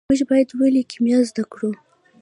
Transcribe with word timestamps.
موږ 0.09 0.19
ولې 0.19 0.25
باید 0.59 0.89
کیمیا 0.91 1.19
زده 1.29 1.43
کړو. 1.51 1.69